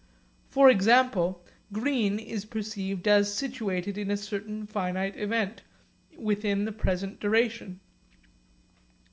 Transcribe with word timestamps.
For 0.49 0.67
example, 0.67 1.45
green 1.71 2.17
is 2.17 2.43
perceived 2.45 3.07
as 3.07 3.31
situated 3.31 3.99
in 3.99 4.09
a 4.09 4.17
certain 4.17 4.65
finite 4.65 5.15
event 5.15 5.61
within 6.17 6.65
the 6.65 6.71
present 6.71 7.19
duration. 7.19 7.79